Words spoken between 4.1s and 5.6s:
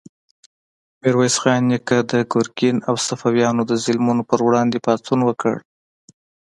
په وړاندې پاڅون وکړ.